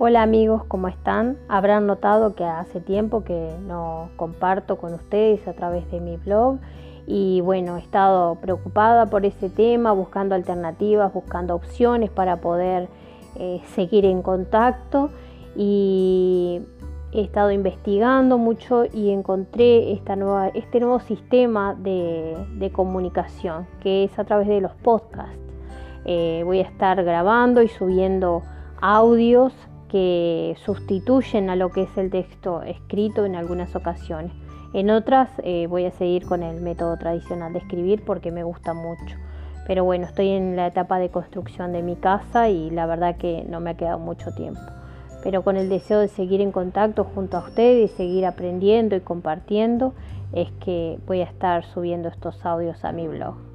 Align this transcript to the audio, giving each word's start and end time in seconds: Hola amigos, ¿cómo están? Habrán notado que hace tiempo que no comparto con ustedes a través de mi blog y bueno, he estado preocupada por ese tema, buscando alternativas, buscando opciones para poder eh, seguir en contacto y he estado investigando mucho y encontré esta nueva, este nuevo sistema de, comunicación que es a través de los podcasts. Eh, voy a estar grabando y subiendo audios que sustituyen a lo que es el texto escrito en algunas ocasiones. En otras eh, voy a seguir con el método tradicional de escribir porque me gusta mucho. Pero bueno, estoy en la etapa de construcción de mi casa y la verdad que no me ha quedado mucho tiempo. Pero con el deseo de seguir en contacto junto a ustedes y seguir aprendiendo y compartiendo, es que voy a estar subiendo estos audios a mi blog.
Hola 0.00 0.22
amigos, 0.22 0.62
¿cómo 0.68 0.86
están? 0.86 1.38
Habrán 1.48 1.88
notado 1.88 2.36
que 2.36 2.44
hace 2.44 2.80
tiempo 2.80 3.24
que 3.24 3.50
no 3.66 4.10
comparto 4.14 4.76
con 4.76 4.94
ustedes 4.94 5.48
a 5.48 5.54
través 5.54 5.90
de 5.90 5.98
mi 5.98 6.16
blog 6.16 6.58
y 7.04 7.40
bueno, 7.40 7.76
he 7.76 7.80
estado 7.80 8.36
preocupada 8.36 9.06
por 9.06 9.26
ese 9.26 9.50
tema, 9.50 9.90
buscando 9.90 10.36
alternativas, 10.36 11.12
buscando 11.12 11.56
opciones 11.56 12.10
para 12.10 12.36
poder 12.36 12.86
eh, 13.40 13.60
seguir 13.74 14.04
en 14.04 14.22
contacto 14.22 15.10
y 15.56 16.60
he 17.10 17.22
estado 17.22 17.50
investigando 17.50 18.38
mucho 18.38 18.84
y 18.84 19.10
encontré 19.10 19.90
esta 19.90 20.14
nueva, 20.14 20.46
este 20.54 20.78
nuevo 20.78 21.00
sistema 21.00 21.74
de, 21.74 22.70
comunicación 22.72 23.66
que 23.80 24.04
es 24.04 24.16
a 24.16 24.22
través 24.22 24.46
de 24.46 24.60
los 24.60 24.74
podcasts. 24.74 25.40
Eh, 26.04 26.42
voy 26.44 26.60
a 26.60 26.62
estar 26.62 27.02
grabando 27.02 27.62
y 27.62 27.68
subiendo 27.68 28.42
audios 28.80 29.52
que 29.88 30.56
sustituyen 30.64 31.50
a 31.50 31.56
lo 31.56 31.70
que 31.70 31.82
es 31.82 31.96
el 31.96 32.10
texto 32.10 32.62
escrito 32.62 33.24
en 33.24 33.34
algunas 33.34 33.74
ocasiones. 33.74 34.32
En 34.74 34.90
otras 34.90 35.30
eh, 35.42 35.66
voy 35.66 35.86
a 35.86 35.90
seguir 35.92 36.26
con 36.26 36.42
el 36.42 36.60
método 36.60 36.96
tradicional 36.98 37.52
de 37.52 37.60
escribir 37.60 38.04
porque 38.04 38.30
me 38.30 38.44
gusta 38.44 38.74
mucho. 38.74 39.16
Pero 39.66 39.84
bueno, 39.84 40.06
estoy 40.06 40.28
en 40.30 40.56
la 40.56 40.66
etapa 40.66 40.98
de 40.98 41.10
construcción 41.10 41.72
de 41.72 41.82
mi 41.82 41.96
casa 41.96 42.48
y 42.48 42.70
la 42.70 42.86
verdad 42.86 43.16
que 43.16 43.44
no 43.48 43.60
me 43.60 43.70
ha 43.70 43.76
quedado 43.76 43.98
mucho 43.98 44.30
tiempo. 44.32 44.60
Pero 45.22 45.42
con 45.42 45.56
el 45.56 45.68
deseo 45.68 46.00
de 46.00 46.08
seguir 46.08 46.40
en 46.40 46.52
contacto 46.52 47.04
junto 47.04 47.36
a 47.36 47.40
ustedes 47.40 47.90
y 47.90 47.94
seguir 47.94 48.26
aprendiendo 48.26 48.94
y 48.96 49.00
compartiendo, 49.00 49.94
es 50.32 50.50
que 50.64 50.98
voy 51.06 51.20
a 51.20 51.24
estar 51.24 51.64
subiendo 51.64 52.08
estos 52.08 52.44
audios 52.44 52.84
a 52.84 52.92
mi 52.92 53.08
blog. 53.08 53.47